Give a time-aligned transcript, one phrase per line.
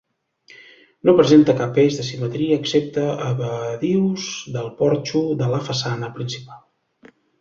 [1.09, 4.25] No presenta cap eix de simetria excepte als badius
[4.57, 6.63] del porxo de la façana principal.